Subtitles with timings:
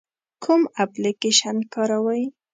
[0.43, 2.23] کوم اپلیکیشن کاروئ؟